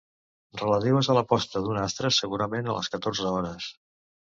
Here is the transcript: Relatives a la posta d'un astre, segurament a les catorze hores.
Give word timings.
Relatives 0.61 1.09
a 1.11 1.15
la 1.17 1.23
posta 1.33 1.61
d'un 1.67 1.79
astre, 1.83 2.13
segurament 2.19 2.73
a 2.73 2.79
les 2.81 2.93
catorze 2.97 3.31
hores. 3.37 3.71